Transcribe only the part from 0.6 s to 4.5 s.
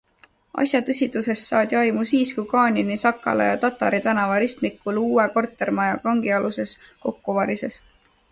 Asja tõsidusest saadi aimu siis, kui Ganin Sakala ja Tatari tänava